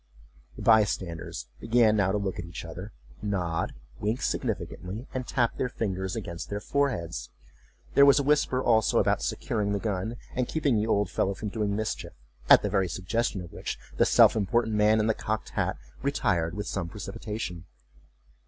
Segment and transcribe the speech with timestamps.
[0.55, 5.57] The by standers began now to look at each other, nod, wink significantly, and tap
[5.57, 7.29] their fingers against their foreheads.
[7.93, 11.49] There was a whisper also, about securing the gun, and keeping the old fellow from
[11.49, 12.13] doing mischief,
[12.49, 16.55] at the very suggestion of which the self important man in the cocked hat retired
[16.55, 17.65] with some precipitation.